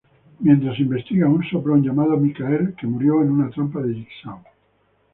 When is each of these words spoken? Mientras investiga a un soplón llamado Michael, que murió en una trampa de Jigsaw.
Mientras 0.39 0.79
investiga 0.79 1.27
a 1.27 1.29
un 1.29 1.43
soplón 1.47 1.83
llamado 1.83 2.17
Michael, 2.17 2.73
que 2.75 2.87
murió 2.87 3.21
en 3.21 3.29
una 3.29 3.51
trampa 3.51 3.81
de 3.81 3.93
Jigsaw. 3.93 4.41